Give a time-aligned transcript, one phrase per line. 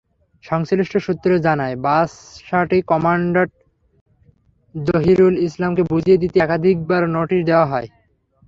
[0.43, 3.51] সংশ্লিষ্ট সূত্র জানায়, বাসাটি কমান্ড্যান্ট
[4.75, 7.87] জহিরুল ইসলামকে বুঝিয়ে দিতে একাধিবার নোটিশ দেওয়া হয়।